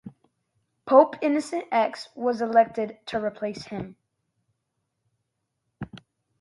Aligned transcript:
Pope 0.87 1.13
Innocent 1.21 1.65
X 1.71 2.09
was 2.15 2.41
elected 2.41 2.97
to 3.05 3.23
replace 3.23 3.65
him. 3.65 3.97